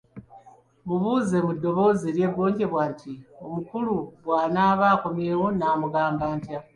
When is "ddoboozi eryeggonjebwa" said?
1.57-2.81